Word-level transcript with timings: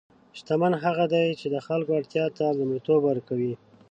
شتمن 0.37 0.73
هغه 0.83 1.05
دی 1.13 1.25
چې 1.39 1.47
د 1.49 1.55
خلکو 1.67 1.91
اړتیا 1.99 2.25
ته 2.37 2.45
لومړیتوب 2.59 2.99
ورکوي. 3.05 3.53